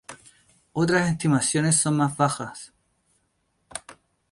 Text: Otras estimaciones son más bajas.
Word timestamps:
Otras 0.73 1.11
estimaciones 1.11 1.75
son 1.75 1.97
más 1.97 2.17
bajas. 2.17 2.73